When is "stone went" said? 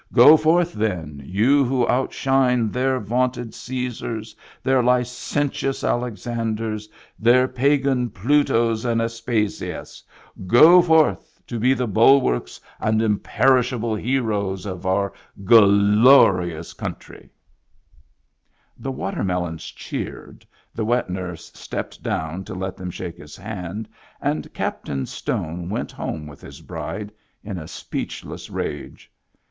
25.05-25.91